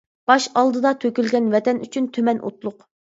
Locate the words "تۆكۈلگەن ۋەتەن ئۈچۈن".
1.03-2.07